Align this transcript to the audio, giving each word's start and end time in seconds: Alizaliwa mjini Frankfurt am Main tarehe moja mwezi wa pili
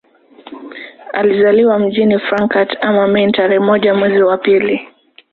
Alizaliwa 1.13 1.79
mjini 1.79 2.19
Frankfurt 2.19 2.77
am 2.85 3.11
Main 3.11 3.31
tarehe 3.31 3.59
moja 3.59 3.93
mwezi 3.93 4.21
wa 4.23 4.37
pili 4.37 4.81